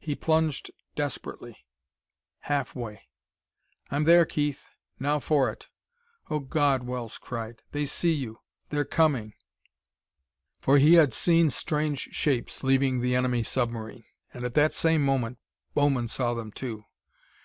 [0.00, 1.64] He plunged desperately.
[2.40, 3.02] Half way!
[3.88, 4.68] "I'm there, Keith!
[4.98, 5.68] Now for it!"
[6.28, 7.62] "Oh, God!" Wells cried.
[7.70, 9.32] "They see you; they're coming!"
[10.58, 14.02] For he had seen strange shapes leaving the enemy submarine.
[14.34, 15.38] And at that same moment,
[15.72, 16.86] Bowman saw them, too.